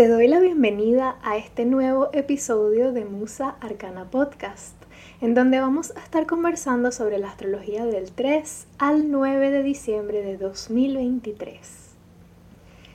Te 0.00 0.08
doy 0.08 0.28
la 0.28 0.40
bienvenida 0.40 1.18
a 1.22 1.36
este 1.36 1.66
nuevo 1.66 2.08
episodio 2.14 2.90
de 2.90 3.04
Musa 3.04 3.56
Arcana 3.60 4.10
Podcast, 4.10 4.74
en 5.20 5.34
donde 5.34 5.60
vamos 5.60 5.94
a 5.94 6.00
estar 6.00 6.24
conversando 6.24 6.90
sobre 6.90 7.18
la 7.18 7.28
astrología 7.28 7.84
del 7.84 8.10
3 8.10 8.66
al 8.78 9.10
9 9.10 9.50
de 9.50 9.62
diciembre 9.62 10.22
de 10.22 10.38
2023. 10.38 11.90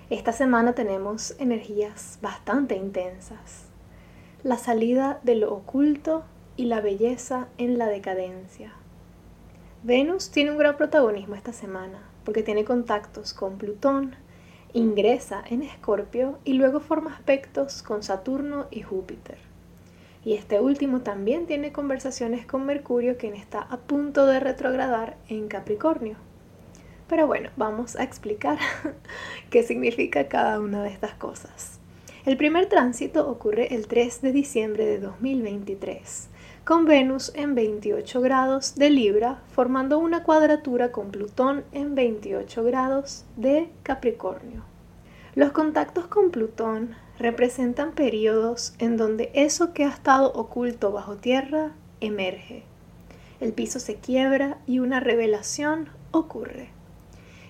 Esta 0.09 0.31
semana 0.31 0.73
tenemos 0.73 1.35
energías 1.37 2.17
bastante 2.23 2.75
intensas. 2.75 3.65
La 4.41 4.57
salida 4.57 5.19
de 5.21 5.35
lo 5.35 5.53
oculto 5.53 6.23
y 6.57 6.65
la 6.65 6.81
belleza 6.81 7.49
en 7.59 7.77
la 7.77 7.85
decadencia. 7.85 8.73
Venus 9.83 10.31
tiene 10.31 10.49
un 10.49 10.57
gran 10.57 10.75
protagonismo 10.75 11.35
esta 11.35 11.53
semana 11.53 11.99
porque 12.23 12.41
tiene 12.41 12.65
contactos 12.65 13.35
con 13.35 13.59
Plutón, 13.59 14.15
ingresa 14.75 15.41
en 15.49 15.63
Escorpio 15.63 16.37
y 16.43 16.53
luego 16.53 16.81
forma 16.81 17.13
aspectos 17.13 17.81
con 17.81 18.03
Saturno 18.03 18.67
y 18.71 18.81
Júpiter. 18.81 19.37
Y 20.25 20.33
este 20.33 20.59
último 20.59 20.99
también 20.99 21.45
tiene 21.45 21.71
conversaciones 21.71 22.45
con 22.45 22.65
Mercurio, 22.65 23.15
quien 23.15 23.35
está 23.35 23.61
a 23.61 23.77
punto 23.77 24.25
de 24.25 24.41
retrogradar 24.41 25.15
en 25.29 25.47
Capricornio. 25.47 26.17
Pero 27.07 27.25
bueno, 27.25 27.51
vamos 27.55 27.95
a 27.95 28.03
explicar 28.03 28.57
qué 29.49 29.63
significa 29.63 30.27
cada 30.27 30.59
una 30.59 30.83
de 30.83 30.89
estas 30.89 31.13
cosas. 31.13 31.79
El 32.25 32.35
primer 32.35 32.65
tránsito 32.65 33.29
ocurre 33.29 33.73
el 33.75 33.87
3 33.87 34.23
de 34.23 34.31
diciembre 34.33 34.85
de 34.85 34.99
2023 34.99 36.29
con 36.65 36.85
Venus 36.85 37.31
en 37.35 37.53
28 37.53 38.21
grados 38.21 38.73
de 38.73 38.89
Libra, 38.89 39.39
formando 39.51 39.99
una 39.99 40.23
cuadratura 40.23 40.91
con 40.91 41.11
Plutón 41.11 41.63
en 41.71 41.93
28 41.93 42.63
grados 42.63 43.23
de 43.35 43.69
Capricornio. 43.83 44.63
Los 45.35 45.51
contactos 45.51 46.07
con 46.07 46.31
Plutón 46.31 46.95
representan 47.19 47.91
periodos 47.91 48.73
en 48.79 48.97
donde 48.97 49.29
eso 49.35 49.73
que 49.73 49.83
ha 49.83 49.89
estado 49.89 50.33
oculto 50.33 50.91
bajo 50.91 51.17
tierra 51.17 51.73
emerge. 52.01 52.63
El 53.39 53.53
piso 53.53 53.79
se 53.79 53.97
quiebra 53.97 54.57
y 54.65 54.79
una 54.79 54.99
revelación 54.99 55.89
ocurre. 56.09 56.69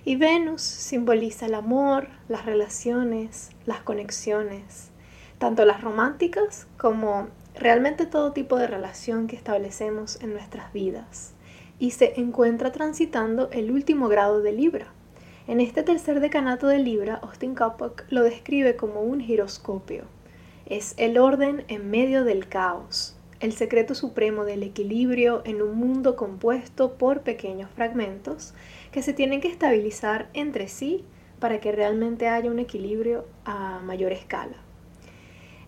Y 0.04 0.16
Venus 0.16 0.60
simboliza 0.60 1.46
el 1.46 1.54
amor, 1.54 2.08
las 2.28 2.44
relaciones, 2.44 3.48
las 3.64 3.80
conexiones, 3.80 4.90
tanto 5.38 5.64
las 5.64 5.80
románticas 5.80 6.66
como 6.76 7.28
realmente 7.58 8.06
todo 8.06 8.32
tipo 8.32 8.56
de 8.56 8.66
relación 8.66 9.26
que 9.26 9.36
establecemos 9.36 10.20
en 10.22 10.32
nuestras 10.32 10.72
vidas 10.72 11.34
y 11.78 11.92
se 11.92 12.20
encuentra 12.20 12.72
transitando 12.72 13.50
el 13.50 13.70
último 13.70 14.08
grado 14.08 14.42
de 14.42 14.52
Libra. 14.52 14.92
En 15.46 15.60
este 15.60 15.82
tercer 15.82 16.20
decanato 16.20 16.66
de 16.66 16.78
Libra, 16.78 17.20
Austin 17.22 17.54
Coppock 17.54 18.04
lo 18.10 18.22
describe 18.22 18.76
como 18.76 19.02
un 19.02 19.20
giroscopio. 19.20 20.04
Es 20.66 20.94
el 20.96 21.18
orden 21.18 21.64
en 21.68 21.90
medio 21.90 22.24
del 22.24 22.48
caos, 22.48 23.16
el 23.40 23.52
secreto 23.52 23.94
supremo 23.94 24.44
del 24.44 24.62
equilibrio 24.62 25.42
en 25.44 25.62
un 25.62 25.76
mundo 25.76 26.16
compuesto 26.16 26.94
por 26.94 27.20
pequeños 27.20 27.70
fragmentos 27.70 28.54
que 28.90 29.02
se 29.02 29.12
tienen 29.12 29.40
que 29.40 29.48
estabilizar 29.48 30.28
entre 30.32 30.68
sí 30.68 31.04
para 31.38 31.60
que 31.60 31.70
realmente 31.70 32.28
haya 32.28 32.50
un 32.50 32.58
equilibrio 32.58 33.26
a 33.44 33.80
mayor 33.80 34.12
escala. 34.12 34.65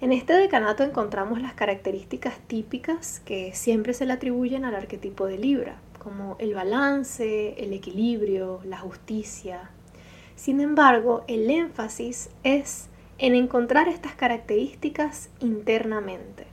En 0.00 0.12
este 0.12 0.34
decanato 0.34 0.84
encontramos 0.84 1.42
las 1.42 1.54
características 1.54 2.38
típicas 2.46 3.20
que 3.24 3.52
siempre 3.52 3.94
se 3.94 4.06
le 4.06 4.12
atribuyen 4.12 4.64
al 4.64 4.76
arquetipo 4.76 5.26
de 5.26 5.38
Libra, 5.38 5.80
como 5.98 6.36
el 6.38 6.54
balance, 6.54 7.60
el 7.62 7.72
equilibrio, 7.72 8.60
la 8.64 8.78
justicia. 8.78 9.70
Sin 10.36 10.60
embargo, 10.60 11.24
el 11.26 11.50
énfasis 11.50 12.30
es 12.44 12.86
en 13.18 13.34
encontrar 13.34 13.88
estas 13.88 14.14
características 14.14 15.30
internamente. 15.40 16.46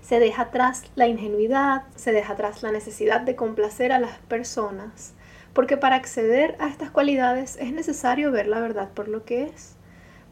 Se 0.00 0.18
deja 0.18 0.44
atrás 0.44 0.84
la 0.94 1.06
ingenuidad, 1.06 1.82
se 1.94 2.12
deja 2.12 2.32
atrás 2.32 2.62
la 2.62 2.72
necesidad 2.72 3.20
de 3.20 3.36
complacer 3.36 3.92
a 3.92 3.98
las 3.98 4.18
personas, 4.20 5.12
porque 5.52 5.76
para 5.76 5.96
acceder 5.96 6.56
a 6.58 6.68
estas 6.68 6.90
cualidades 6.90 7.58
es 7.60 7.70
necesario 7.70 8.32
ver 8.32 8.46
la 8.46 8.60
verdad 8.60 8.88
por 8.94 9.08
lo 9.08 9.26
que 9.26 9.42
es. 9.42 9.77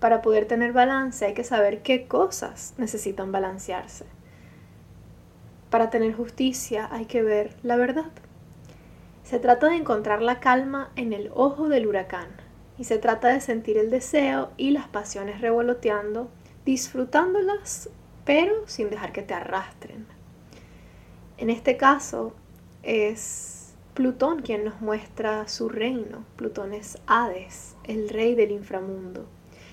Para 0.01 0.21
poder 0.21 0.47
tener 0.47 0.73
balance 0.73 1.25
hay 1.25 1.33
que 1.33 1.45
saber 1.45 1.83
qué 1.83 2.07
cosas 2.07 2.75
necesitan 2.77 3.33
balancearse. 3.33 4.05
Para 5.71 5.89
tener 5.89 6.15
justicia 6.15 6.89
hay 6.93 7.07
que 7.07 7.23
ver 7.23 7.57
la 7.63 7.77
verdad. 7.77 8.13
Se 9.25 9.39
trata 9.39 9.69
de 9.69 9.77
encontrar 9.77 10.21
la 10.21 10.39
calma 10.39 10.91
en 10.97 11.13
el 11.13 11.31
ojo 11.35 11.69
del 11.69 11.87
huracán 11.87 12.29
y 12.79 12.85
se 12.85 12.99
trata 12.99 13.29
de 13.29 13.41
sentir 13.41 13.79
el 13.79 13.91
deseo 13.91 14.51
y 14.59 14.71
las 14.71 14.87
pasiones 14.87 15.41
revoloteando, 15.41 16.31
disfrutándolas, 16.67 17.89
pero 18.25 18.55
sin 18.67 18.91
dejar 18.91 19.13
que 19.13 19.23
te 19.23 19.33
arrastren. 19.33 20.07
En 21.39 21.49
este 21.49 21.79
caso 21.79 22.35
es 22.83 23.75
Plutón 23.95 24.43
quien 24.43 24.65
nos 24.65 24.83
muestra 24.83 25.49
su 25.49 25.71
reino. 25.71 26.25
Plutón 26.37 26.75
es 26.75 26.99
Hades, 27.07 27.77
el 27.85 28.11
rey 28.11 28.35
del 28.35 28.51
inframundo 28.51 29.27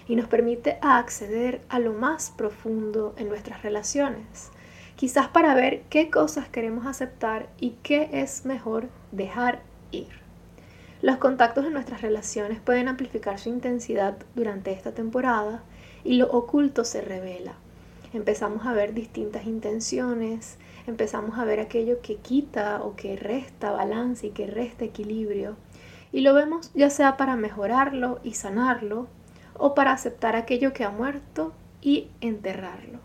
y 0.08 0.16
nos 0.16 0.28
permite 0.28 0.78
acceder 0.82 1.62
a 1.70 1.80
lo 1.80 1.94
más 1.94 2.32
profundo 2.36 3.14
en 3.18 3.30
nuestras 3.30 3.64
relaciones, 3.64 4.50
quizás 4.96 5.28
para 5.28 5.56
ver 5.56 5.84
qué 5.90 6.10
cosas 6.10 6.50
queremos 6.50 6.86
aceptar 6.86 7.50
y 7.60 7.72
qué 7.84 8.10
es 8.14 8.46
mejor 8.46 8.88
dejar 9.12 9.62
ir. 9.92 10.24
Los 11.02 11.18
contactos 11.18 11.66
en 11.66 11.74
nuestras 11.74 12.02
relaciones 12.02 12.62
pueden 12.62 12.88
amplificar 12.88 13.38
su 13.38 13.50
intensidad 13.50 14.16
durante 14.36 14.72
esta 14.72 14.94
temporada 14.94 15.64
y 16.04 16.16
lo 16.16 16.32
oculto 16.32 16.86
se 16.86 17.02
revela. 17.02 17.56
Empezamos 18.14 18.66
a 18.66 18.74
ver 18.74 18.94
distintas 18.94 19.46
intenciones, 19.46 20.58
empezamos 20.88 21.38
a 21.38 21.46
ver 21.46 21.60
aquello 21.60 22.00
que 22.02 22.16
quita 22.16 22.82
o 22.84 22.96
que 22.96 23.16
resta 23.16 23.72
balance 23.72 24.28
y 24.28 24.30
que 24.30 24.48
resta 24.48 24.86
equilibrio. 24.86 25.56
Y 26.12 26.22
lo 26.22 26.34
vemos 26.34 26.72
ya 26.76 26.90
sea 26.90 27.18
para 27.18 27.36
mejorarlo 27.36 28.20
y 28.24 28.36
sanarlo 28.36 29.08
o 29.58 29.74
para 29.74 29.92
aceptar 29.92 30.36
aquello 30.36 30.74
que 30.74 30.84
ha 30.84 30.90
muerto 30.90 31.54
y 31.82 32.10
enterrarlo. 32.22 33.00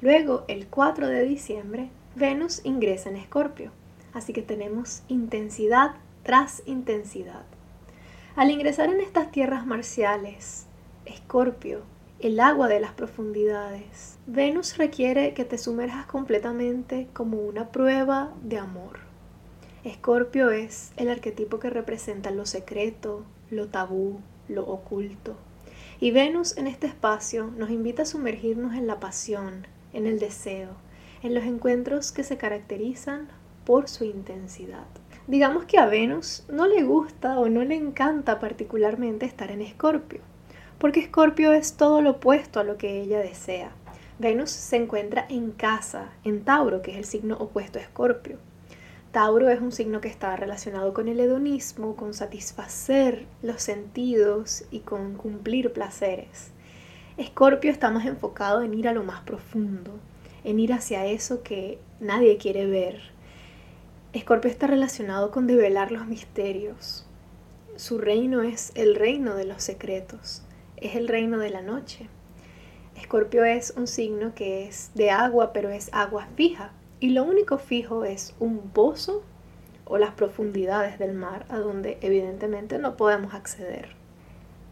Luego, 0.00 0.44
el 0.48 0.66
4 0.66 1.06
de 1.08 1.22
diciembre, 1.22 1.90
Venus 2.16 2.60
ingresa 2.64 3.08
en 3.08 3.16
Escorpio, 3.16 3.70
así 4.12 4.32
que 4.32 4.42
tenemos 4.42 5.02
intensidad 5.08 5.92
tras 6.22 6.62
intensidad. 6.66 7.44
Al 8.34 8.50
ingresar 8.50 8.88
en 8.88 9.00
estas 9.00 9.30
tierras 9.30 9.66
marciales, 9.66 10.66
Escorpio, 11.04 11.82
el 12.18 12.40
agua 12.40 12.68
de 12.68 12.80
las 12.80 12.92
profundidades, 12.92 14.18
Venus 14.26 14.78
requiere 14.78 15.34
que 15.34 15.44
te 15.44 15.58
sumerjas 15.58 16.06
completamente 16.06 17.08
como 17.12 17.38
una 17.38 17.70
prueba 17.70 18.32
de 18.42 18.58
amor. 18.58 19.00
Escorpio 19.84 20.50
es 20.50 20.92
el 20.96 21.10
arquetipo 21.10 21.58
que 21.58 21.68
representa 21.68 22.30
lo 22.30 22.46
secreto, 22.46 23.24
lo 23.50 23.66
tabú, 23.68 24.20
lo 24.52 24.64
oculto. 24.64 25.36
Y 26.00 26.10
Venus 26.10 26.56
en 26.56 26.66
este 26.66 26.86
espacio 26.86 27.50
nos 27.56 27.70
invita 27.70 28.02
a 28.02 28.06
sumergirnos 28.06 28.74
en 28.74 28.86
la 28.86 29.00
pasión, 29.00 29.66
en 29.92 30.06
el 30.06 30.18
deseo, 30.18 30.70
en 31.22 31.34
los 31.34 31.44
encuentros 31.44 32.12
que 32.12 32.24
se 32.24 32.36
caracterizan 32.36 33.28
por 33.64 33.88
su 33.88 34.04
intensidad. 34.04 34.86
Digamos 35.26 35.64
que 35.64 35.78
a 35.78 35.86
Venus 35.86 36.44
no 36.48 36.66
le 36.66 36.82
gusta 36.82 37.38
o 37.38 37.48
no 37.48 37.62
le 37.62 37.76
encanta 37.76 38.40
particularmente 38.40 39.24
estar 39.24 39.52
en 39.52 39.62
Escorpio, 39.62 40.20
porque 40.78 41.00
Escorpio 41.00 41.52
es 41.52 41.74
todo 41.74 42.02
lo 42.02 42.10
opuesto 42.12 42.58
a 42.58 42.64
lo 42.64 42.76
que 42.76 43.00
ella 43.00 43.20
desea. 43.20 43.70
Venus 44.18 44.50
se 44.50 44.76
encuentra 44.76 45.24
en 45.28 45.52
casa, 45.52 46.10
en 46.24 46.44
Tauro, 46.44 46.82
que 46.82 46.90
es 46.90 46.96
el 46.96 47.04
signo 47.04 47.36
opuesto 47.36 47.78
a 47.78 47.82
Escorpio. 47.82 48.38
Tauro 49.12 49.50
es 49.50 49.60
un 49.60 49.72
signo 49.72 50.00
que 50.00 50.08
está 50.08 50.36
relacionado 50.36 50.94
con 50.94 51.06
el 51.06 51.20
hedonismo, 51.20 51.96
con 51.96 52.14
satisfacer 52.14 53.26
los 53.42 53.60
sentidos 53.60 54.64
y 54.70 54.80
con 54.80 55.16
cumplir 55.16 55.74
placeres. 55.74 56.50
Escorpio 57.18 57.70
está 57.70 57.90
más 57.90 58.06
enfocado 58.06 58.62
en 58.62 58.72
ir 58.72 58.88
a 58.88 58.94
lo 58.94 59.04
más 59.04 59.20
profundo, 59.20 59.90
en 60.44 60.58
ir 60.58 60.72
hacia 60.72 61.04
eso 61.04 61.42
que 61.42 61.78
nadie 62.00 62.38
quiere 62.38 62.64
ver. 62.64 63.02
Escorpio 64.14 64.50
está 64.50 64.66
relacionado 64.66 65.30
con 65.30 65.46
develar 65.46 65.92
los 65.92 66.06
misterios. 66.06 67.06
Su 67.76 67.98
reino 67.98 68.42
es 68.42 68.72
el 68.76 68.94
reino 68.94 69.34
de 69.34 69.44
los 69.44 69.62
secretos, 69.62 70.42
es 70.78 70.96
el 70.96 71.06
reino 71.06 71.36
de 71.36 71.50
la 71.50 71.60
noche. 71.60 72.08
Escorpio 72.96 73.44
es 73.44 73.74
un 73.76 73.86
signo 73.86 74.34
que 74.34 74.66
es 74.66 74.90
de 74.94 75.10
agua, 75.10 75.52
pero 75.52 75.68
es 75.68 75.90
agua 75.92 76.28
fija. 76.34 76.72
Y 77.02 77.10
lo 77.10 77.24
único 77.24 77.58
fijo 77.58 78.04
es 78.04 78.32
un 78.38 78.60
pozo 78.70 79.24
o 79.86 79.98
las 79.98 80.12
profundidades 80.12 81.00
del 81.00 81.14
mar, 81.14 81.46
a 81.48 81.58
donde 81.58 81.98
evidentemente 82.00 82.78
no 82.78 82.96
podemos 82.96 83.34
acceder. 83.34 83.88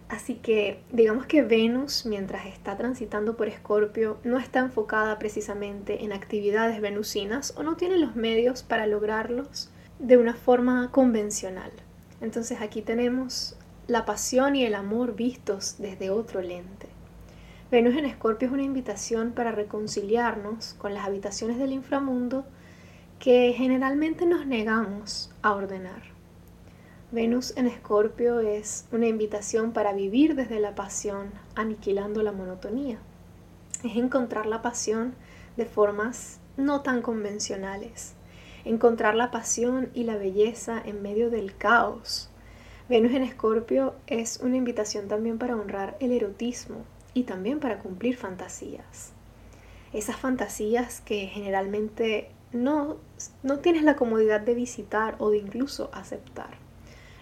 Así 0.09 0.37
que 0.37 0.81
digamos 0.93 1.27
que 1.27 1.43
Venus, 1.43 2.06
mientras 2.06 2.47
está 2.47 2.77
transitando 2.77 3.37
por 3.37 3.49
Escorpio, 3.49 4.19
no 4.23 4.38
está 4.38 4.61
enfocada 4.61 5.19
precisamente 5.19 6.05
en 6.05 6.12
actividades 6.12 6.81
venusinas 6.81 7.53
o 7.56 7.65
no 7.65 7.75
tiene 7.75 7.99
los 7.99 8.15
medios 8.15 8.62
para 8.62 8.87
lograrlos 8.87 9.69
de 9.99 10.17
una 10.17 10.35
forma 10.35 10.93
convencional. 10.93 11.73
Entonces 12.21 12.61
aquí 12.61 12.81
tenemos 12.81 13.56
la 13.88 14.05
pasión 14.05 14.55
y 14.55 14.65
el 14.65 14.77
amor 14.77 15.17
vistos 15.17 15.79
desde 15.79 16.11
otro 16.11 16.43
lente. 16.43 16.89
Venus 17.70 17.94
en 17.94 18.05
Escorpio 18.05 18.49
es 18.49 18.52
una 18.52 18.64
invitación 18.64 19.31
para 19.31 19.52
reconciliarnos 19.52 20.75
con 20.75 20.93
las 20.93 21.06
habitaciones 21.06 21.56
del 21.56 21.70
inframundo 21.70 22.44
que 23.20 23.55
generalmente 23.56 24.26
nos 24.26 24.44
negamos 24.44 25.31
a 25.40 25.52
ordenar. 25.52 26.02
Venus 27.12 27.56
en 27.56 27.69
Escorpio 27.69 28.40
es 28.40 28.88
una 28.90 29.06
invitación 29.06 29.70
para 29.70 29.93
vivir 29.93 30.34
desde 30.34 30.58
la 30.58 30.75
pasión, 30.75 31.31
aniquilando 31.55 32.25
la 32.25 32.32
monotonía. 32.32 32.99
Es 33.84 33.96
encontrar 33.96 34.46
la 34.46 34.62
pasión 34.62 35.14
de 35.56 35.64
formas 35.64 36.40
no 36.56 36.81
tan 36.81 37.02
convencionales, 37.02 38.14
encontrar 38.64 39.14
la 39.14 39.31
pasión 39.31 39.90
y 39.94 40.02
la 40.02 40.17
belleza 40.17 40.82
en 40.84 41.02
medio 41.02 41.31
del 41.31 41.56
caos. 41.56 42.31
Venus 42.88 43.12
en 43.12 43.22
Escorpio 43.22 43.94
es 44.08 44.40
una 44.40 44.56
invitación 44.56 45.06
también 45.06 45.38
para 45.38 45.55
honrar 45.55 45.96
el 46.00 46.11
erotismo, 46.11 46.84
y 47.14 47.24
también 47.24 47.60
para 47.60 47.78
cumplir 47.78 48.16
fantasías. 48.16 49.12
Esas 49.92 50.16
fantasías 50.16 51.00
que 51.00 51.26
generalmente 51.26 52.30
no, 52.52 52.96
no 53.42 53.58
tienes 53.58 53.82
la 53.82 53.96
comodidad 53.96 54.40
de 54.40 54.54
visitar 54.54 55.16
o 55.18 55.30
de 55.30 55.38
incluso 55.38 55.90
aceptar. 55.92 56.50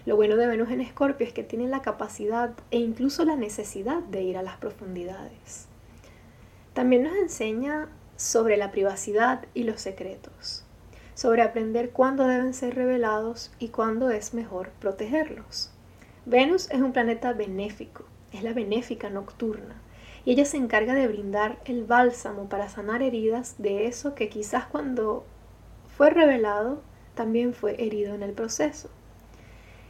Lo 0.05 0.15
bueno 0.15 0.37
de 0.37 0.47
Venus 0.47 0.71
en 0.71 0.81
Escorpio 0.81 1.27
es 1.27 1.33
que 1.33 1.43
tiene 1.43 1.67
la 1.67 1.81
capacidad 1.81 2.51
e 2.71 2.77
incluso 2.77 3.25
la 3.25 3.35
necesidad 3.35 4.01
de 4.03 4.23
ir 4.23 4.37
a 4.37 4.43
las 4.43 4.57
profundidades. 4.57 5.67
También 6.73 7.03
nos 7.03 7.15
enseña 7.15 7.89
sobre 8.15 8.57
la 8.57 8.71
privacidad 8.71 9.45
y 9.53 9.63
los 9.63 9.81
secretos, 9.81 10.63
sobre 11.13 11.41
aprender 11.41 11.91
cuándo 11.91 12.27
deben 12.27 12.53
ser 12.53 12.75
revelados 12.75 13.51
y 13.59 13.69
cuándo 13.69 14.09
es 14.09 14.33
mejor 14.33 14.69
protegerlos. 14.79 15.71
Venus 16.25 16.69
es 16.69 16.81
un 16.81 16.91
planeta 16.91 17.33
benéfico, 17.33 18.05
es 18.31 18.43
la 18.43 18.53
benéfica 18.53 19.09
nocturna, 19.09 19.81
y 20.25 20.31
ella 20.31 20.45
se 20.45 20.57
encarga 20.57 20.93
de 20.93 21.07
brindar 21.07 21.59
el 21.65 21.85
bálsamo 21.85 22.49
para 22.49 22.69
sanar 22.69 23.01
heridas 23.01 23.55
de 23.57 23.87
eso 23.87 24.15
que 24.15 24.29
quizás 24.29 24.65
cuando 24.65 25.25
fue 25.97 26.09
revelado 26.09 26.81
también 27.15 27.53
fue 27.53 27.83
herido 27.83 28.15
en 28.15 28.23
el 28.23 28.31
proceso. 28.33 28.89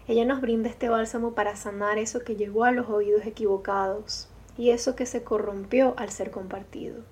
Ella 0.07 0.25
nos 0.25 0.41
brinda 0.41 0.69
este 0.69 0.89
bálsamo 0.89 1.35
para 1.35 1.55
sanar 1.55 1.99
eso 1.99 2.21
que 2.21 2.35
llegó 2.35 2.63
a 2.63 2.71
los 2.71 2.89
oídos 2.89 3.27
equivocados 3.27 4.27
y 4.57 4.71
eso 4.71 4.95
que 4.95 5.05
se 5.05 5.23
corrompió 5.23 5.93
al 5.97 6.09
ser 6.09 6.31
compartido. 6.31 7.03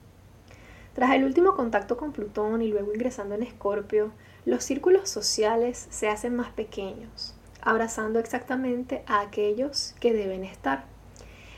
Tras 0.95 1.11
el 1.11 1.23
último 1.23 1.55
contacto 1.55 1.95
con 1.95 2.11
Plutón 2.11 2.63
y 2.63 2.69
luego 2.69 2.91
ingresando 2.91 3.35
en 3.35 3.43
Escorpio, 3.43 4.11
los 4.45 4.63
círculos 4.63 5.09
sociales 5.09 5.87
se 5.91 6.07
hacen 6.07 6.35
más 6.35 6.49
pequeños, 6.49 7.35
abrazando 7.61 8.17
exactamente 8.17 9.03
a 9.05 9.21
aquellos 9.21 9.93
que 9.99 10.13
deben 10.13 10.43
estar. 10.43 10.85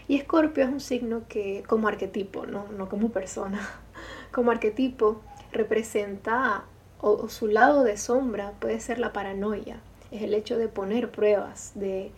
Y 0.09 0.15
Escorpio 0.15 0.63
es 0.63 0.71
un 0.71 0.79
signo 0.79 1.21
que 1.29 1.63
como 1.67 1.87
arquetipo, 1.87 2.47
no, 2.47 2.65
no 2.75 2.89
como 2.89 3.11
persona, 3.11 3.59
como 4.31 4.49
arquetipo 4.49 5.21
representa 5.51 6.63
o, 6.99 7.29
su 7.29 7.45
lado 7.45 7.83
de 7.83 7.95
sombra 7.95 8.53
puede 8.59 8.79
ser 8.79 8.97
la 8.97 9.13
paranoia, 9.13 9.81
es 10.09 10.23
el 10.23 10.33
hecho 10.33 10.57
de 10.57 10.67
poner 10.67 11.11
pruebas, 11.11 11.73
de 11.75 12.11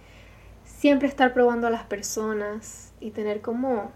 siempre 0.64 1.10
estar 1.10 1.34
probando 1.34 1.68
a 1.68 1.70
las 1.70 1.84
personas 1.84 2.94
y 3.02 3.12
tener 3.12 3.42
como, 3.42 3.92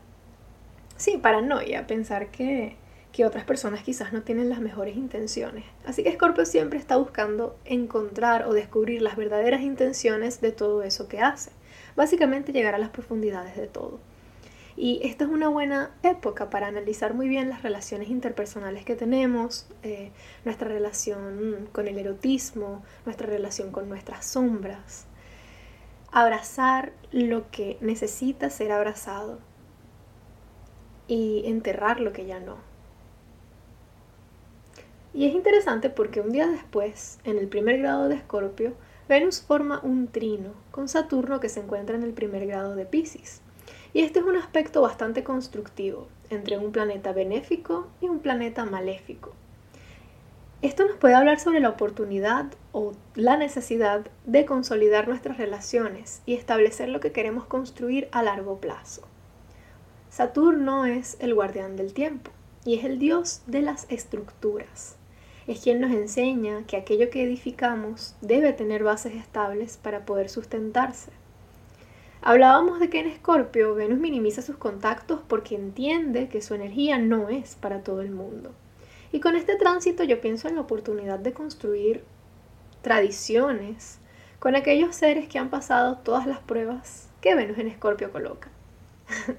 sí, 0.98 1.18
paranoia, 1.18 1.88
pensar 1.88 2.31
que, 2.31 2.75
que 3.13 3.25
otras 3.25 3.45
personas 3.45 3.81
quizás 3.81 4.12
no 4.12 4.24
tienen 4.24 4.50
las 4.50 4.59
mejores 4.59 4.98
intenciones. 4.98 5.63
Así 5.86 6.03
que 6.03 6.12
Scorpio 6.12 6.45
siempre 6.45 6.80
está 6.80 6.98
buscando 6.98 7.56
encontrar 7.63 8.45
o 8.45 8.51
descubrir 8.51 9.01
las 9.01 9.15
verdaderas 9.15 9.62
intenciones 9.62 10.41
de 10.41 10.51
todo 10.51 10.83
eso 10.83 11.07
que 11.07 11.21
hace 11.21 11.51
básicamente 11.95 12.51
llegar 12.51 12.75
a 12.75 12.80
las 12.80 12.89
profundidades 12.89 13.56
de 13.56 13.68
todo. 13.68 14.00
Y 14.77 15.00
esta 15.03 15.24
es 15.24 15.30
una 15.30 15.47
buena 15.47 15.92
época 16.03 16.50
para 16.50 16.68
analizar 16.68 17.13
muy 17.13 17.30
bien 17.30 17.50
las 17.50 17.63
relaciones 17.63 18.09
interpersonales 18.09 18.83
que 18.83 18.95
tenemos, 18.95 19.68
eh, 19.83 20.12
nuestra 20.44 20.68
relación 20.68 21.69
con 21.71 21.88
el 21.88 21.97
erotismo, 21.97 22.83
nuestra 23.06 23.27
relación 23.27 23.71
con 23.71 23.88
nuestras 23.88 24.25
sombras. 24.25 25.06
Abrazar 26.12 26.92
lo 27.12 27.50
que 27.51 27.77
necesita 27.80 28.50
ser 28.50 28.74
abrazado 28.74 29.39
y 31.07 31.44
enterrar 31.45 32.01
lo 32.01 32.12
que 32.12 32.25
ya 32.25 32.39
no. 32.39 32.57
Y 35.13 35.25
es 35.25 35.33
interesante 35.33 35.89
porque 35.89 36.19
un 36.19 36.33
día 36.33 36.48
después, 36.48 37.19
en 37.24 37.38
el 37.38 37.48
primer 37.48 37.80
grado 37.80 38.09
de 38.09 38.15
Escorpio, 38.15 38.74
Venus 39.07 39.40
forma 39.40 39.81
un 39.84 40.07
trino 40.07 40.54
con 40.72 40.88
Saturno 40.88 41.40
que 41.40 41.48
se 41.48 41.60
encuentra 41.60 41.96
en 41.96 42.02
el 42.02 42.13
primer 42.13 42.48
grado 42.48 42.75
de 42.75 42.88
Pisces. 42.88 43.42
Y 43.94 44.02
este 44.02 44.18
es 44.18 44.25
un 44.25 44.36
aspecto 44.36 44.81
bastante 44.81 45.24
constructivo 45.24 46.07
entre 46.31 46.57
un 46.57 46.72
planeta 46.72 47.13
benéfico 47.13 47.88
y 48.02 48.07
un 48.07 48.18
planeta 48.18 48.66
maléfico. 48.66 49.34
Esto 50.63 50.88
nos 50.88 50.98
puede 50.98 51.13
hablar 51.13 51.40
sobre 51.40 51.60
la 51.60 51.69
oportunidad 51.69 52.48
o 52.72 52.94
la 53.13 53.38
necesidad 53.38 54.07
de 54.25 54.46
consolidar 54.48 55.08
nuestras 55.08 55.38
relaciones 55.38 56.24
y 56.25 56.34
establecer 56.34 56.90
lo 56.90 57.00
que 57.00 57.12
queremos 57.12 57.46
construir 57.46 58.08
a 58.12 58.24
largo 58.24 58.60
plazo. 58.60 59.04
Saturno 60.10 60.86
es 60.86 61.18
el 61.19 61.36
guardián 61.36 61.75
del 61.75 61.94
tiempo 61.94 62.31
y 62.66 62.80
es 62.80 62.86
el 62.86 62.98
dios 62.98 63.44
de 63.46 63.62
las 63.62 63.86
estructuras 63.92 64.98
es 65.47 65.62
quien 65.62 65.80
nos 65.80 65.92
enseña 65.92 66.65
que 66.65 66.75
aquello 66.75 67.09
que 67.12 67.24
edificamos 67.24 68.15
debe 68.22 68.51
tener 68.53 68.84
bases 68.84 69.13
estables 69.13 69.77
para 69.77 70.05
poder 70.05 70.29
sustentarse. 70.29 71.12
Hablábamos 72.22 72.79
de 72.79 72.89
que 72.89 73.00
en 73.00 73.05
Escorpio 73.08 73.75
Venus 73.75 74.00
minimiza 74.00 74.41
sus 74.41 74.58
contactos 74.58 75.20
porque 75.27 75.53
entiende 75.53 76.29
que 76.29 76.41
su 76.41 76.55
energía 76.55 76.98
no 76.98 77.29
es 77.29 77.55
para 77.55 77.84
todo 77.84 78.01
el 78.01 78.10
mundo. 78.10 78.51
Y 79.12 79.20
con 79.20 79.36
este 79.36 79.55
tránsito 79.55 80.03
yo 80.03 80.20
pienso 80.20 80.48
en 80.48 80.55
la 80.55 80.62
oportunidad 80.62 81.20
de 81.20 81.34
construir 81.34 82.03
tradiciones 82.81 84.00
con 84.39 84.55
aquellos 84.55 84.96
seres 84.96 85.27
que 85.29 85.38
han 85.38 85.51
pasado 85.51 86.00
todas 86.00 86.25
las 86.25 86.39
pruebas 86.39 87.10
que 87.22 87.36
Venus 87.36 87.60
en 87.60 87.67
Escorpio 87.67 88.12
coloca. 88.12 88.50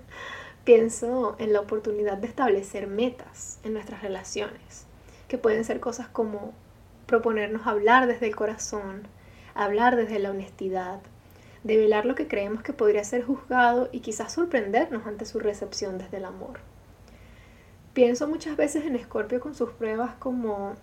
pienso 0.65 1.35
en 1.41 1.53
la 1.53 1.61
oportunidad 1.61 2.19
de 2.19 2.29
establecer 2.29 2.87
metas 2.87 3.59
en 3.65 3.73
nuestras 3.73 4.03
relaciones 4.03 4.86
que 5.29 5.39
pueden 5.39 5.65
ser 5.65 5.81
cosas 5.81 6.09
como 6.09 6.53
proponernos 7.07 7.67
hablar 7.67 8.07
desde 8.07 8.27
el 8.27 8.37
corazón, 8.37 9.09
hablar 9.55 9.97
desde 9.97 10.19
la 10.19 10.31
honestidad, 10.31 11.01
develar 11.65 12.07
lo 12.07 12.15
que 12.15 12.29
creemos 12.29 12.63
que 12.63 12.73
podría 12.73 13.05
ser 13.05 13.25
juzgado 13.25 13.89
y 13.93 14.01
quizás 14.01 14.33
sorprendernos 14.33 15.07
ante 15.07 15.25
su 15.25 15.39
recepción 15.39 15.99
desde 15.99 16.19
el 16.19 16.25
amor. 16.25 16.61
Pienso 17.93 18.29
muchas 18.29 18.57
veces 18.57 18.85
en 18.85 18.95
Escorpio 18.95 19.41
con 19.41 19.55
sus 19.55 19.71
pruebas 19.71 20.15
como 20.19 20.75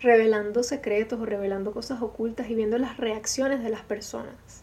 revelando 0.00 0.62
secretos 0.62 1.20
o 1.20 1.26
revelando 1.26 1.72
cosas 1.72 2.02
ocultas 2.02 2.48
y 2.48 2.54
viendo 2.54 2.78
las 2.78 2.96
reacciones 2.96 3.62
de 3.62 3.70
las 3.70 3.82
personas. 3.82 4.62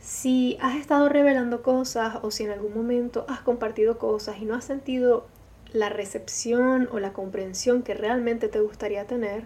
Si 0.00 0.58
has 0.60 0.76
estado 0.76 1.08
revelando 1.08 1.62
cosas 1.62 2.18
o 2.22 2.30
si 2.30 2.44
en 2.44 2.50
algún 2.50 2.74
momento 2.74 3.24
has 3.28 3.40
compartido 3.40 3.98
cosas 3.98 4.38
y 4.38 4.44
no 4.44 4.54
has 4.54 4.64
sentido 4.64 5.26
la 5.72 5.88
recepción 5.88 6.88
o 6.92 6.98
la 6.98 7.12
comprensión 7.12 7.82
que 7.82 7.94
realmente 7.94 8.48
te 8.48 8.60
gustaría 8.60 9.06
tener, 9.06 9.44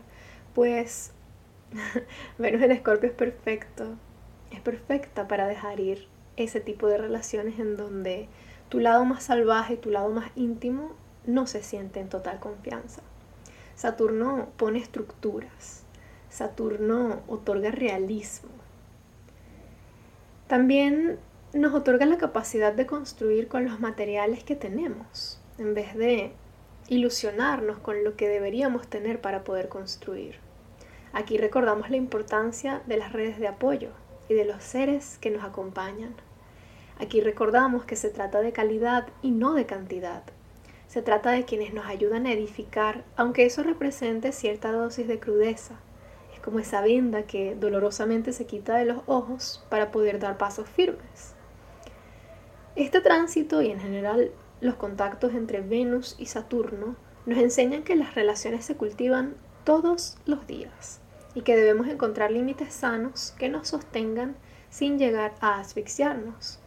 pues 0.54 1.12
Venus 2.38 2.62
en 2.62 2.73
Escorpio 2.73 3.11
es 3.11 3.14
perfecto, 3.14 3.97
es 4.50 4.61
perfecta 4.61 5.28
para 5.28 5.47
dejar 5.47 5.81
ir 5.81 6.09
ese 6.37 6.61
tipo 6.61 6.87
de 6.88 6.99
relaciones 6.99 7.59
en 7.59 7.76
donde 7.76 8.28
tu 8.69 8.81
lado 8.81 9.04
más 9.04 9.25
salvaje, 9.25 9.76
tu 9.76 9.90
lado 9.90 10.11
más 10.11 10.31
íntimo 10.35 10.93
no 11.26 11.47
se 11.47 11.62
siente 11.62 12.00
en 12.00 12.09
total 12.09 12.40
confianza. 12.40 13.02
Saturno 13.75 14.49
pone 14.57 14.78
estructuras, 14.78 15.85
Saturno 16.28 17.23
otorga 17.26 17.71
realismo. 17.71 18.50
También 20.47 21.19
nos 21.52 21.75
otorga 21.75 22.07
la 22.07 22.19
capacidad 22.19 22.73
de 22.73 22.87
construir 22.87 23.49
con 23.49 23.64
los 23.64 23.81
materiales 23.81 24.45
que 24.45 24.57
tenemos 24.57 25.40
en 25.58 25.75
vez 25.75 25.94
de 25.94 26.32
ilusionarnos 26.88 27.78
con 27.78 28.04
lo 28.04 28.16
que 28.16 28.28
deberíamos 28.28 28.87
tener 28.88 29.20
para 29.20 29.44
poder 29.44 29.68
construir. 29.68 30.37
Aquí 31.12 31.38
recordamos 31.38 31.90
la 31.90 31.96
importancia 31.96 32.82
de 32.87 32.96
las 32.96 33.12
redes 33.12 33.38
de 33.38 33.49
apoyo 33.49 33.90
y 34.28 34.34
de 34.34 34.44
los 34.44 34.62
seres 34.62 35.18
que 35.20 35.30
nos 35.30 35.44
acompañan. 35.44 36.14
Aquí 36.99 37.20
recordamos 37.20 37.84
que 37.84 37.96
se 37.96 38.11
trata 38.11 38.40
de 38.40 38.52
calidad 38.52 39.06
y 39.23 39.30
no 39.30 39.54
de 39.54 39.66
cantidad. 39.66 40.23
Se 40.88 41.02
trata 41.02 41.30
de 41.30 41.44
quienes 41.44 41.75
nos 41.75 41.87
ayudan 41.87 42.26
a 42.26 42.32
edificar, 42.32 43.04
aunque 43.16 43.46
eso 43.46 43.62
represente 43.62 44.32
cierta 44.32 44.70
dosis 44.70 45.08
de 45.08 45.18
crudeza. 45.18 45.75
Es 46.32 46.40
como 46.40 46.61
esa 46.61 46.82
venda 46.82 47.23
que 47.25 47.56
dolorosamente 47.56 48.32
se 48.32 48.46
quita 48.46 48.76
de 48.76 48.84
los 48.84 49.02
ojos 49.06 49.64
para 49.70 49.90
poder 49.90 50.18
dar 50.18 50.38
pasos 50.38 50.68
firmes. 50.68 51.34
Este 52.76 53.00
tránsito 53.00 53.62
y 53.62 53.70
en 53.70 53.80
general 53.80 54.30
los 54.64 54.76
contactos 54.76 55.35
entre 55.35 55.61
Venus 55.61 56.16
y 56.18 56.25
Saturno 56.25 56.97
nos 57.26 57.38
enseñan 57.38 57.83
que 57.83 57.97
las 57.97 58.14
relaciones 58.14 58.64
se 58.64 58.76
cultivan 58.76 59.35
todos 59.62 60.16
los 60.25 60.47
días 60.47 61.00
y 61.35 61.42
que 61.42 61.54
debemos 61.54 61.87
encontrar 61.87 62.30
límites 62.30 62.73
sanos 62.73 63.35
que 63.38 63.50
nos 63.50 63.68
sostengan 63.68 64.37
sin 64.71 64.99
llegar 64.99 65.35
a 65.40 65.61
asfixiarnos. 65.61 66.61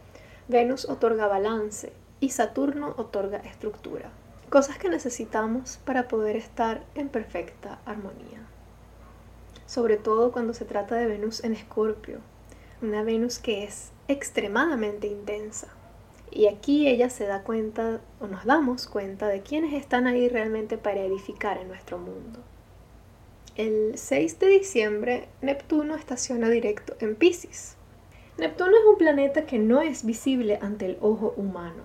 Venus 0.46 0.88
otorga 0.88 1.26
balance, 1.26 1.92
y 2.20 2.30
Saturno 2.30 2.94
otorga 2.98 3.38
estructura, 3.38 4.10
cosas 4.48 4.78
que 4.78 4.88
necesitamos 4.88 5.78
para 5.84 6.06
poder 6.06 6.36
estar 6.36 6.84
en 6.94 7.08
perfecta 7.08 7.80
armonía. 7.84 8.46
Sobre 9.66 9.96
todo 9.96 10.30
cuando 10.30 10.54
se 10.54 10.64
trata 10.64 10.94
de 10.94 11.06
Venus 11.06 11.42
en 11.42 11.52
Escorpio, 11.52 12.20
una 12.80 13.02
Venus 13.02 13.40
que 13.40 13.64
es 13.64 13.90
extremadamente 14.06 15.08
intensa. 15.08 15.68
Y 16.38 16.46
aquí 16.46 16.86
ella 16.86 17.10
se 17.10 17.26
da 17.26 17.42
cuenta 17.42 18.00
o 18.20 18.28
nos 18.28 18.44
damos 18.44 18.86
cuenta 18.86 19.26
de 19.26 19.40
quiénes 19.40 19.72
están 19.72 20.06
ahí 20.06 20.28
realmente 20.28 20.78
para 20.78 21.00
edificar 21.00 21.58
en 21.58 21.66
nuestro 21.66 21.98
mundo. 21.98 22.38
El 23.56 23.98
6 23.98 24.38
de 24.38 24.46
diciembre, 24.46 25.28
Neptuno 25.42 25.96
estaciona 25.96 26.48
directo 26.48 26.94
en 27.00 27.16
Pisces. 27.16 27.74
Neptuno 28.36 28.70
es 28.70 28.84
un 28.88 28.98
planeta 28.98 29.46
que 29.46 29.58
no 29.58 29.80
es 29.80 30.04
visible 30.04 30.60
ante 30.62 30.86
el 30.86 30.98
ojo 31.00 31.34
humano 31.36 31.82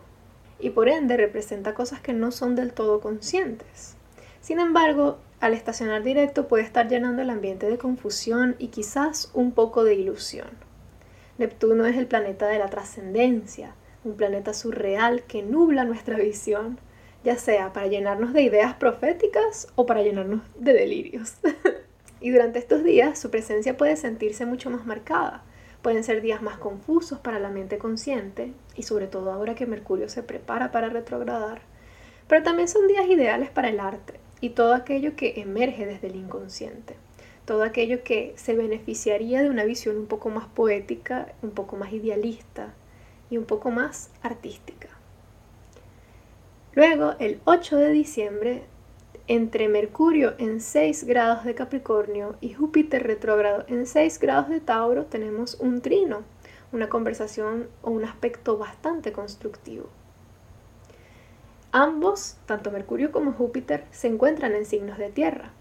y 0.60 0.70
por 0.70 0.88
ende 0.88 1.18
representa 1.18 1.74
cosas 1.74 2.02
que 2.02 2.14
no 2.14 2.32
son 2.32 2.56
del 2.56 2.74
todo 2.74 3.02
conscientes. 3.02 3.96
Sin 4.40 4.60
embargo, 4.60 5.18
al 5.40 5.56
estacionar 5.56 6.04
directo 6.04 6.48
puede 6.48 6.62
estar 6.62 6.88
llenando 6.88 7.24
el 7.24 7.32
ambiente 7.32 7.68
de 7.68 7.80
confusión 7.80 8.56
y 8.60 8.68
quizás 8.68 9.32
un 9.34 9.52
poco 9.54 9.84
de 9.84 9.96
ilusión. 9.96 10.52
Neptuno 11.40 11.88
es 11.88 11.98
el 11.98 12.06
planeta 12.06 12.46
de 12.46 12.60
la 12.60 12.70
trascendencia, 12.70 13.74
un 14.04 14.16
planeta 14.16 14.54
surreal 14.54 15.24
que 15.24 15.44
nubla 15.44 15.86
nuestra 15.86 16.18
visión, 16.18 16.80
ya 17.24 17.38
sea 17.38 17.74
para 17.74 17.88
llenarnos 17.88 18.34
de 18.34 18.42
ideas 18.42 18.74
proféticas 18.76 19.68
o 19.76 19.86
para 19.86 20.04
llenarnos 20.04 20.42
de 20.58 20.74
delirios. 20.74 21.36
y 22.20 22.32
durante 22.32 22.60
estos 22.60 22.84
días 22.84 23.18
su 23.20 23.30
presencia 23.30 23.78
puede 23.78 23.96
sentirse 23.96 24.46
mucho 24.46 24.70
más 24.70 24.86
marcada, 24.86 25.44
Pueden 25.84 26.06
ser 26.06 26.22
días 26.22 26.42
más 26.42 26.58
confusos 26.58 27.20
para 27.20 27.40
la 27.40 27.50
mente 27.50 27.78
consciente, 27.78 28.54
y 28.74 28.84
sobre 28.84 29.08
todo 29.08 29.34
ahora 29.34 29.54
que 29.54 29.66
Mercurio 29.66 30.08
se 30.08 30.24
prepara 30.24 30.72
para 30.72 30.88
retrogradar, 30.88 31.62
pero 32.30 32.42
también 32.42 32.70
son 32.70 32.88
días 32.88 33.06
ideales 33.06 33.50
para 33.50 33.68
el 33.68 33.82
arte 33.82 34.14
y 34.40 34.52
todo 34.52 34.76
aquello 34.76 35.18
que 35.18 35.42
emerge 35.42 35.86
desde 35.86 36.08
el 36.08 36.16
inconsciente, 36.16 36.96
todo 37.44 37.64
aquello 37.64 38.02
que 38.02 38.34
se 38.38 38.56
beneficiaría 38.56 39.44
de 39.44 39.50
una 39.50 39.66
visión 39.66 39.98
un 39.98 40.06
poco 40.06 40.30
más 40.30 40.46
poética, 40.46 41.34
un 41.42 41.52
poco 41.52 41.76
más 41.76 41.92
idealista 41.92 42.74
y 43.34 43.38
un 43.40 43.46
poco 43.46 43.72
más 43.72 44.12
artística. 44.22 44.90
Luego, 46.74 47.16
el 47.18 47.42
8 47.46 47.78
de 47.78 47.90
diciembre, 47.90 48.64
entre 49.28 49.68
Mercurio 49.70 50.36
en 50.38 50.62
6 50.62 51.06
grados 51.06 51.44
de 51.44 51.56
Capricornio 51.56 52.36
y 52.42 52.54
Júpiter 52.54 53.02
retrógrado 53.02 53.66
en 53.68 53.88
6 53.88 54.20
grados 54.20 54.50
de 54.50 54.60
Tauro 54.60 55.06
tenemos 55.06 55.56
un 55.56 55.82
trino, 55.82 56.22
una 56.72 56.90
conversación 56.90 57.70
o 57.82 57.90
un 57.90 58.04
aspecto 58.06 58.60
bastante 58.60 59.14
constructivo. 59.14 59.90
Ambos, 61.72 62.38
tanto 62.46 62.70
Mercurio 62.70 63.12
como 63.12 63.34
Júpiter, 63.34 63.86
se 63.90 64.10
encuentran 64.10 64.54
en 64.54 64.68
signos 64.68 65.00
de 65.00 65.10
tierra 65.10 65.54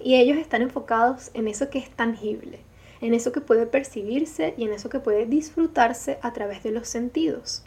y 0.00 0.16
ellos 0.16 0.36
están 0.36 0.62
enfocados 0.62 1.30
en 1.34 1.46
eso 1.46 1.70
que 1.70 1.78
es 1.78 1.90
tangible, 1.90 2.58
en 3.00 3.14
eso 3.14 3.32
que 3.32 3.40
puede 3.40 3.66
percibirse 3.66 4.54
y 4.56 4.64
en 4.64 4.72
eso 4.72 4.88
que 4.88 5.00
puede 5.00 5.26
disfrutarse 5.26 6.18
a 6.22 6.32
través 6.32 6.62
de 6.62 6.72
los 6.72 6.88
sentidos. 6.88 7.64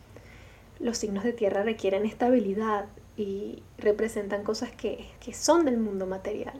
Los 0.79 0.97
signos 0.97 1.23
de 1.23 1.33
tierra 1.33 1.63
requieren 1.63 2.05
estabilidad, 2.05 2.85
y 3.17 3.61
representan 3.77 4.43
cosas 4.43 4.71
que, 4.71 5.05
que 5.19 5.33
son 5.33 5.65
del 5.65 5.77
mundo 5.77 6.05
material. 6.05 6.59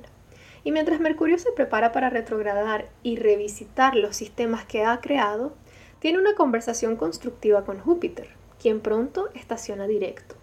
Y 0.63 0.71
mientras 0.71 0.99
Mercurio 0.99 1.39
se 1.39 1.51
prepara 1.51 1.91
para 1.91 2.09
retrogradar 2.09 2.89
y 3.03 3.15
revisitar 3.15 3.95
los 3.95 4.15
sistemas 4.15 4.65
que 4.65 4.83
ha 4.83 4.99
creado, 5.01 5.53
tiene 5.99 6.19
una 6.19 6.35
conversación 6.35 6.97
constructiva 6.97 7.63
con 7.65 7.79
Júpiter, 7.79 8.29
quien 8.59 8.79
pronto 8.79 9.29
estaciona 9.33 9.87
directo, 9.87 10.35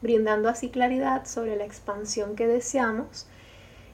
brindando 0.00 0.48
así 0.48 0.70
claridad 0.70 1.26
sobre 1.26 1.56
la 1.56 1.64
expansión 1.64 2.36
que 2.36 2.46
deseamos 2.46 3.26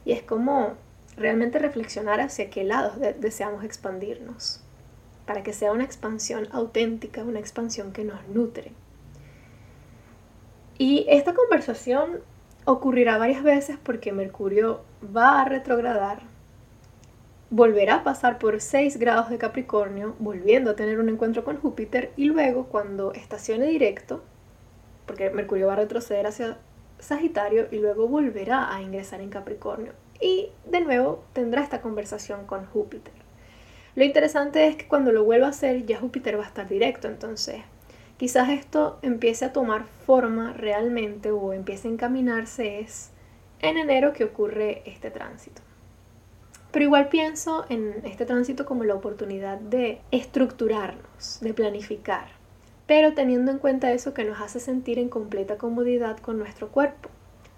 y 0.04 0.12
es 0.12 0.22
como 0.22 0.74
realmente 1.16 1.58
reflexionar 1.58 2.20
hacia 2.20 2.50
qué 2.50 2.64
lados 2.64 2.94
deseamos 3.18 3.64
expandirnos, 3.64 4.60
para 5.26 5.42
que 5.42 5.52
sea 5.52 5.72
una 5.72 5.84
expansión 5.84 6.48
auténtica, 6.52 7.22
una 7.22 7.38
expansión 7.38 7.92
que 7.92 8.04
nos 8.04 8.26
nutre. 8.28 8.72
Y 10.78 11.06
esta 11.08 11.34
conversación 11.34 12.20
ocurrirá 12.64 13.18
varias 13.18 13.42
veces 13.42 13.76
porque 13.82 14.12
Mercurio 14.12 14.82
va 15.14 15.40
a 15.40 15.44
retrogradar, 15.44 16.22
volverá 17.50 17.96
a 17.96 18.04
pasar 18.04 18.38
por 18.38 18.60
6 18.60 18.96
grados 18.98 19.28
de 19.28 19.38
Capricornio, 19.38 20.16
volviendo 20.18 20.70
a 20.70 20.76
tener 20.76 20.98
un 20.98 21.08
encuentro 21.08 21.44
con 21.44 21.58
Júpiter 21.58 22.12
y 22.16 22.24
luego 22.24 22.66
cuando 22.66 23.12
estacione 23.12 23.66
directo, 23.66 24.22
porque 25.06 25.30
Mercurio 25.30 25.66
va 25.66 25.74
a 25.74 25.76
retroceder 25.76 26.26
hacia 26.26 26.56
Sagitario 26.98 27.66
y 27.70 27.78
luego 27.78 28.08
volverá 28.08 28.74
a 28.74 28.80
ingresar 28.80 29.20
en 29.20 29.28
Capricornio. 29.28 29.92
Y 30.22 30.50
de 30.70 30.80
nuevo 30.80 31.24
tendrá 31.32 31.62
esta 31.62 31.80
conversación 31.80 32.46
con 32.46 32.64
Júpiter. 32.66 33.12
Lo 33.96 34.04
interesante 34.04 34.68
es 34.68 34.76
que 34.76 34.86
cuando 34.86 35.10
lo 35.10 35.24
vuelva 35.24 35.48
a 35.48 35.50
hacer 35.50 35.84
ya 35.84 35.98
Júpiter 35.98 36.38
va 36.38 36.44
a 36.44 36.46
estar 36.46 36.68
directo, 36.68 37.08
entonces 37.08 37.56
quizás 38.18 38.48
esto 38.50 39.00
empiece 39.02 39.44
a 39.44 39.52
tomar 39.52 39.84
forma 40.06 40.52
realmente 40.52 41.32
o 41.32 41.52
empiece 41.52 41.88
a 41.88 41.90
encaminarse 41.90 42.78
es 42.78 43.10
en 43.60 43.76
enero 43.76 44.12
que 44.12 44.22
ocurre 44.22 44.82
este 44.86 45.10
tránsito. 45.10 45.60
Pero 46.70 46.84
igual 46.84 47.08
pienso 47.08 47.66
en 47.68 48.00
este 48.04 48.24
tránsito 48.24 48.64
como 48.64 48.84
la 48.84 48.94
oportunidad 48.94 49.58
de 49.58 50.00
estructurarnos, 50.12 51.40
de 51.40 51.52
planificar, 51.52 52.28
pero 52.86 53.12
teniendo 53.12 53.50
en 53.50 53.58
cuenta 53.58 53.92
eso 53.92 54.14
que 54.14 54.24
nos 54.24 54.40
hace 54.40 54.60
sentir 54.60 55.00
en 55.00 55.08
completa 55.08 55.58
comodidad 55.58 56.16
con 56.18 56.38
nuestro 56.38 56.68
cuerpo. 56.68 57.10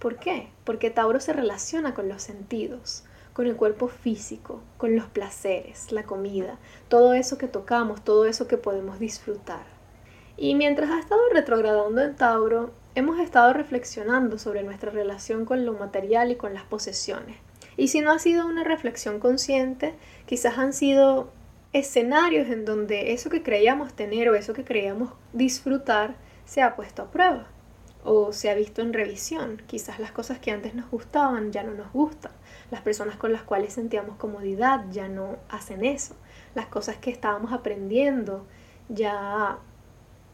¿Por 0.05 0.17
qué? 0.17 0.49
Porque 0.65 0.91
Tauro 0.91 1.19
se 1.19 1.33
relaciona 1.33 1.95
con 1.95 2.11
los 2.11 2.21
sentidos, 2.21 3.05
con 3.33 3.47
el 3.47 3.57
cuerpo 3.57 3.89
físico, 3.89 4.61
con 4.77 4.97
los 4.97 5.07
placeres, 5.07 5.93
la 5.93 6.03
comida, 6.03 6.59
todo 6.89 7.15
eso 7.15 7.39
que 7.39 7.49
tocamos, 7.49 8.05
todo 8.05 8.27
eso 8.27 8.47
que 8.47 8.59
podemos 8.59 8.99
disfrutar. 8.99 9.65
Y 10.37 10.57
mientras 10.57 10.91
ha 10.91 10.99
estado 10.99 11.23
retrogradando 11.33 12.03
en 12.03 12.17
Tauro, 12.17 12.71
hemos 12.95 13.19
estado 13.19 13.55
reflexionando 13.55 14.39
sobre 14.39 14.63
nuestra 14.63 14.91
relación 14.91 15.47
con 15.47 15.65
lo 15.65 15.73
material 15.73 16.31
y 16.31 16.37
con 16.37 16.53
las 16.53 16.65
posesiones. 16.65 17.39
Y 17.79 17.89
si 17.89 18.03
no 18.03 18.13
ha 18.13 18.19
sido 18.19 18.47
una 18.47 18.63
reflexión 18.63 19.21
consciente, 19.21 19.95
quizás 20.27 20.59
han 20.59 20.75
sido 20.75 21.31
escenarios 21.73 22.51
en 22.51 22.67
donde 22.67 23.15
eso 23.15 23.31
que 23.31 23.43
creíamos 23.43 23.95
tener 23.95 24.29
o 24.29 24.35
eso 24.35 24.53
que 24.53 24.65
creíamos 24.65 25.15
disfrutar 25.33 26.15
se 26.45 26.61
ha 26.61 26.77
puesto 26.77 27.01
a 27.01 27.11
prueba 27.11 27.54
o 28.05 28.33
se 28.33 28.51
ha 28.51 28.55
visto 28.55 28.83
en 28.83 28.93
revisión. 28.93 29.63
Quizás 29.67 29.99
las 29.99 30.13
cosas 30.13 30.39
que 30.39 30.51
antes 30.51 30.75
nos 30.75 30.91
gustaban 30.91 31.53
ya 31.53 31.63
no 31.63 31.73
nos 31.73 31.91
gustan. 31.93 32.33
Las 32.71 32.83
personas 32.83 33.17
con 33.17 33.33
las 33.33 33.43
cuales 33.43 33.73
sentíamos 33.73 34.17
comodidad 34.17 34.85
ya 34.91 35.09
no 35.09 35.37
hacen 35.49 35.85
eso. 35.85 36.15
Las 36.55 36.67
cosas 36.67 36.97
que 36.97 37.11
estábamos 37.11 37.53
aprendiendo 37.53 38.47
ya 38.89 39.59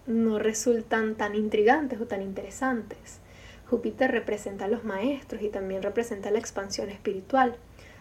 no 0.06 0.38
resultan 0.38 1.14
tan 1.14 1.34
intrigantes 1.34 2.00
o 2.00 2.06
tan 2.06 2.22
interesantes. 2.22 3.20
Júpiter 3.68 4.10
representa 4.10 4.64
a 4.64 4.68
los 4.68 4.84
maestros 4.84 5.42
y 5.42 5.48
también 5.48 5.82
representa 5.82 6.32
la 6.32 6.40
expansión 6.40 6.90
espiritual. 6.90 7.56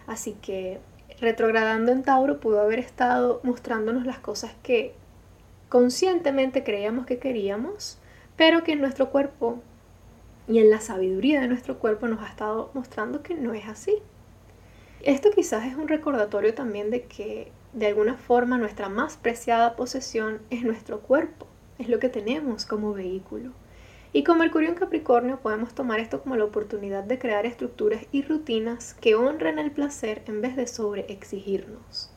Así 0.07 0.33
que 0.41 0.79
retrogradando 1.21 1.91
en 1.91 2.01
Tauro 2.01 2.39
pudo 2.39 2.61
haber 2.61 2.79
estado 2.79 3.39
mostrándonos 3.43 4.05
las 4.05 4.17
cosas 4.17 4.51
que 4.63 4.95
conscientemente 5.69 6.63
creíamos 6.63 7.05
que 7.05 7.19
queríamos, 7.19 7.98
pero 8.39 8.63
que 8.63 8.71
en 8.71 8.79
nuestro 8.79 9.09
cuerpo 9.09 9.59
y 10.47 10.59
en 10.59 10.69
la 10.69 10.79
sabiduría 10.79 11.41
de 11.41 11.49
nuestro 11.49 11.77
cuerpo 11.77 12.07
nos 12.07 12.21
ha 12.21 12.29
estado 12.29 12.71
mostrando 12.73 13.21
que 13.21 13.35
no 13.35 13.53
es 13.53 13.67
así. 13.67 13.97
Esto 15.01 15.29
quizás 15.35 15.65
es 15.65 15.75
un 15.75 15.89
recordatorio 15.89 16.53
también 16.53 16.89
de 16.89 17.03
que 17.03 17.51
de 17.73 17.87
alguna 17.87 18.15
forma 18.15 18.57
nuestra 18.57 18.87
más 18.87 19.17
preciada 19.17 19.75
posesión 19.75 20.39
es 20.51 20.63
nuestro 20.63 21.01
cuerpo 21.01 21.47
es 21.79 21.89
lo 21.89 21.99
que 21.99 22.07
tenemos 22.07 22.65
como 22.65 22.93
vehículo. 22.93 23.51
Y 24.13 24.23
con 24.23 24.37
Mercurio 24.37 24.69
en 24.69 24.75
Capricornio 24.75 25.41
podemos 25.41 25.75
tomar 25.75 25.99
esto 25.99 26.21
como 26.21 26.37
la 26.37 26.45
oportunidad 26.45 27.03
de 27.03 27.19
crear 27.19 27.45
estructuras 27.45 28.05
y 28.13 28.21
rutinas 28.21 28.93
que 28.93 29.15
honren 29.15 29.59
el 29.59 29.71
placer 29.71 30.21
en 30.27 30.39
vez 30.39 30.55
de 30.55 30.65
sobreexigirnos. 30.65 32.09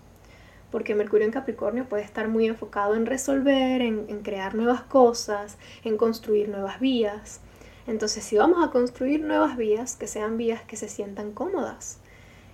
Porque 0.72 0.94
Mercurio 0.94 1.26
en 1.26 1.32
Capricornio 1.32 1.88
puede 1.88 2.02
estar 2.02 2.26
muy 2.26 2.46
enfocado 2.46 2.96
en 2.96 3.06
resolver, 3.06 3.82
en, 3.82 4.06
crear 4.22 4.54
nuevas 4.54 4.82
cosas, 4.82 5.58
en 5.84 5.98
construir 5.98 6.48
nuevas 6.48 6.80
vías. 6.80 7.40
Entonces, 7.86 8.24
si 8.24 8.36
vamos 8.36 8.66
a 8.66 8.70
construir 8.70 9.20
nuevas 9.20 9.56
vías, 9.56 9.96
que 9.96 10.06
sean 10.06 10.38
vías 10.38 10.62
que 10.62 10.76
se 10.76 10.88
sientan 10.88 11.32
cómodas, 11.32 11.98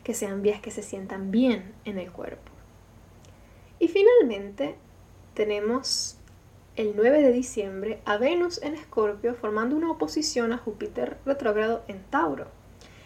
que 0.02 0.14
sean 0.14 0.42
vías 0.42 0.60
que 0.60 0.72
se 0.72 0.82
sientan 0.82 1.30
bien 1.30 1.72
en 1.84 1.98
el 1.98 2.10
cuerpo. 2.10 2.50
Y 3.78 3.86
finalmente, 3.86 4.74
tenemos 5.34 6.18
el 6.74 6.94
9 6.96 7.22
de 7.22 7.32
diciembre 7.32 8.00
a 8.04 8.18
Venus 8.18 8.60
en 8.62 8.74
Escorpio 8.74 9.34
formando 9.34 9.76
una 9.76 9.90
oposición 9.90 10.52
a 10.52 10.58
Júpiter 10.58 11.18
retrógrado 11.24 11.84
en 11.86 12.02
Tauro. 12.04 12.48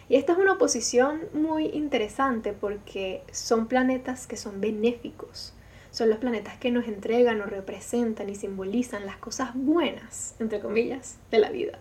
Y 0.09 0.15
esta 0.15 0.33
es 0.33 0.37
una 0.37 0.53
oposición 0.53 1.21
muy 1.33 1.67
interesante 1.67 2.53
porque 2.53 3.23
son 3.31 3.67
planetas 3.67 4.27
que 4.27 4.37
son 4.37 4.59
benéficos. 4.59 5.53
Son 5.91 6.09
los 6.09 6.17
planetas 6.17 6.57
que 6.57 6.71
nos 6.71 6.87
entregan 6.87 7.39
o 7.41 7.45
representan 7.45 8.27
y 8.29 8.35
simbolizan 8.35 9.05
las 9.05 9.17
cosas 9.17 9.51
buenas, 9.53 10.35
entre 10.39 10.59
comillas, 10.59 11.19
de 11.29 11.39
la 11.39 11.51
vida. 11.51 11.79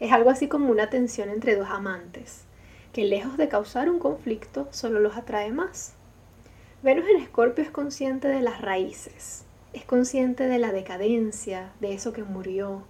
Es 0.00 0.12
algo 0.12 0.30
así 0.30 0.48
como 0.48 0.70
una 0.70 0.90
tensión 0.90 1.28
entre 1.28 1.54
dos 1.54 1.68
amantes, 1.68 2.44
que 2.92 3.04
lejos 3.04 3.36
de 3.36 3.48
causar 3.48 3.90
un 3.90 3.98
conflicto, 3.98 4.66
solo 4.70 4.98
los 4.98 5.16
atrae 5.16 5.52
más. 5.52 5.92
Venus 6.82 7.04
en 7.08 7.20
Escorpio 7.20 7.62
es 7.62 7.70
consciente 7.70 8.28
de 8.28 8.40
las 8.40 8.62
raíces, 8.62 9.44
es 9.74 9.84
consciente 9.84 10.48
de 10.48 10.58
la 10.58 10.72
decadencia, 10.72 11.72
de 11.80 11.92
eso 11.92 12.14
que 12.14 12.22
murió. 12.22 12.84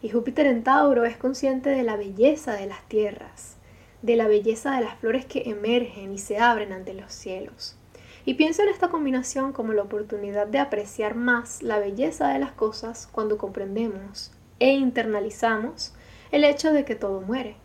Y 0.00 0.08
Júpiter 0.08 0.46
en 0.46 0.62
Tauro 0.62 1.04
es 1.04 1.18
consciente 1.18 1.68
de 1.70 1.82
la 1.82 1.96
belleza 1.96 2.54
de 2.54 2.66
las 2.66 2.88
tierras, 2.88 3.57
de 4.02 4.16
la 4.16 4.28
belleza 4.28 4.74
de 4.76 4.84
las 4.84 4.98
flores 4.98 5.26
que 5.26 5.50
emergen 5.50 6.12
y 6.12 6.18
se 6.18 6.38
abren 6.38 6.72
ante 6.72 6.94
los 6.94 7.12
cielos. 7.12 7.76
Y 8.24 8.34
pienso 8.34 8.62
en 8.62 8.68
esta 8.68 8.88
combinación 8.88 9.52
como 9.52 9.72
la 9.72 9.82
oportunidad 9.82 10.46
de 10.46 10.58
apreciar 10.58 11.14
más 11.14 11.62
la 11.62 11.78
belleza 11.78 12.28
de 12.28 12.38
las 12.38 12.52
cosas 12.52 13.08
cuando 13.10 13.38
comprendemos 13.38 14.32
e 14.60 14.72
internalizamos 14.72 15.94
el 16.30 16.44
hecho 16.44 16.72
de 16.72 16.84
que 16.84 16.94
todo 16.94 17.20
muere. 17.20 17.56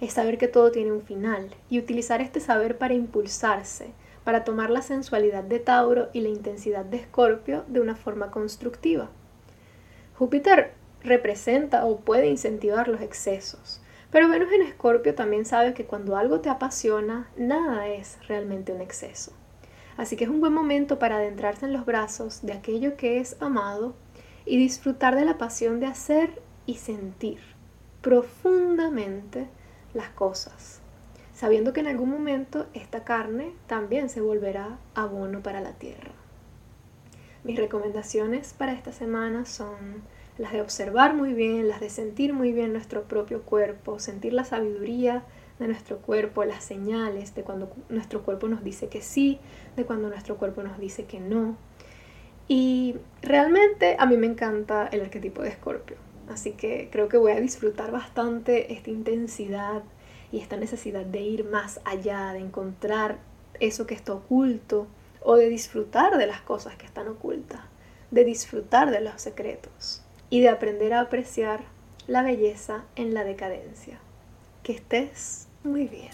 Es 0.00 0.12
saber 0.12 0.36
que 0.36 0.48
todo 0.48 0.70
tiene 0.70 0.92
un 0.92 1.02
final 1.02 1.54
y 1.70 1.78
utilizar 1.78 2.20
este 2.20 2.40
saber 2.40 2.76
para 2.76 2.94
impulsarse, 2.94 3.92
para 4.24 4.44
tomar 4.44 4.70
la 4.70 4.82
sensualidad 4.82 5.44
de 5.44 5.60
Tauro 5.60 6.08
y 6.12 6.20
la 6.20 6.28
intensidad 6.28 6.84
de 6.84 6.98
Escorpio 6.98 7.64
de 7.68 7.80
una 7.80 7.96
forma 7.96 8.30
constructiva. 8.30 9.08
Júpiter 10.18 10.74
representa 11.02 11.86
o 11.86 12.00
puede 12.00 12.26
incentivar 12.26 12.88
los 12.88 13.00
excesos, 13.00 13.80
pero 14.10 14.28
Venus 14.28 14.52
en 14.52 14.62
Escorpio 14.62 15.14
también 15.14 15.44
sabe 15.44 15.74
que 15.74 15.84
cuando 15.84 16.16
algo 16.16 16.40
te 16.40 16.48
apasiona, 16.48 17.28
nada 17.36 17.88
es 17.88 18.18
realmente 18.28 18.72
un 18.72 18.80
exceso. 18.80 19.32
Así 19.96 20.16
que 20.16 20.24
es 20.24 20.30
un 20.30 20.40
buen 20.40 20.52
momento 20.52 20.98
para 20.98 21.16
adentrarse 21.16 21.66
en 21.66 21.72
los 21.72 21.86
brazos 21.86 22.44
de 22.44 22.52
aquello 22.52 22.96
que 22.96 23.18
es 23.18 23.36
amado 23.40 23.94
y 24.44 24.58
disfrutar 24.58 25.16
de 25.16 25.24
la 25.24 25.38
pasión 25.38 25.80
de 25.80 25.86
hacer 25.86 26.40
y 26.66 26.74
sentir 26.74 27.40
profundamente 28.02 29.48
las 29.94 30.10
cosas, 30.10 30.80
sabiendo 31.34 31.72
que 31.72 31.80
en 31.80 31.88
algún 31.88 32.10
momento 32.10 32.66
esta 32.74 33.04
carne 33.04 33.54
también 33.66 34.08
se 34.10 34.20
volverá 34.20 34.78
abono 34.94 35.42
para 35.42 35.60
la 35.60 35.72
tierra. 35.72 36.12
Mis 37.42 37.56
recomendaciones 37.56 38.52
para 38.52 38.72
esta 38.72 38.92
semana 38.92 39.44
son 39.44 40.02
las 40.38 40.52
de 40.52 40.60
observar 40.60 41.14
muy 41.14 41.32
bien, 41.32 41.68
las 41.68 41.80
de 41.80 41.88
sentir 41.88 42.32
muy 42.32 42.52
bien 42.52 42.72
nuestro 42.72 43.04
propio 43.04 43.42
cuerpo, 43.42 43.98
sentir 43.98 44.32
la 44.32 44.44
sabiduría 44.44 45.24
de 45.58 45.66
nuestro 45.66 45.98
cuerpo, 45.98 46.44
las 46.44 46.62
señales 46.62 47.34
de 47.34 47.42
cuando 47.42 47.72
nuestro 47.88 48.22
cuerpo 48.22 48.46
nos 48.48 48.62
dice 48.62 48.88
que 48.88 49.00
sí, 49.00 49.40
de 49.76 49.84
cuando 49.84 50.08
nuestro 50.08 50.36
cuerpo 50.36 50.62
nos 50.62 50.78
dice 50.78 51.04
que 51.04 51.20
no. 51.20 51.56
Y 52.48 52.96
realmente 53.22 53.96
a 53.98 54.06
mí 54.06 54.16
me 54.16 54.26
encanta 54.26 54.86
el 54.86 55.00
arquetipo 55.00 55.42
de 55.42 55.48
Escorpio, 55.48 55.96
así 56.28 56.52
que 56.52 56.90
creo 56.92 57.08
que 57.08 57.16
voy 57.16 57.32
a 57.32 57.40
disfrutar 57.40 57.90
bastante 57.90 58.74
esta 58.74 58.90
intensidad 58.90 59.82
y 60.30 60.40
esta 60.40 60.56
necesidad 60.56 61.06
de 61.06 61.22
ir 61.22 61.44
más 61.44 61.80
allá, 61.84 62.32
de 62.34 62.40
encontrar 62.40 63.18
eso 63.58 63.86
que 63.86 63.94
está 63.94 64.12
oculto 64.12 64.86
o 65.22 65.36
de 65.36 65.48
disfrutar 65.48 66.18
de 66.18 66.26
las 66.26 66.42
cosas 66.42 66.76
que 66.76 66.84
están 66.84 67.08
ocultas, 67.08 67.60
de 68.10 68.24
disfrutar 68.24 68.90
de 68.90 69.00
los 69.00 69.20
secretos 69.20 70.05
y 70.30 70.40
de 70.40 70.48
aprender 70.48 70.92
a 70.94 71.00
apreciar 71.00 71.60
la 72.06 72.22
belleza 72.22 72.84
en 72.94 73.14
la 73.14 73.24
decadencia. 73.24 73.98
Que 74.62 74.72
estés 74.72 75.48
muy 75.62 75.86
bien. 75.86 76.12